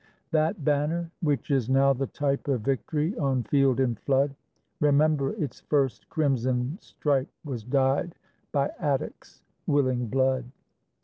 [0.31, 4.33] That Banner which is now the type Of victory on field and flood
[4.79, 8.15] Remember, its first crimson stripe Was dyed
[8.51, 10.45] by Attucks' willing blood.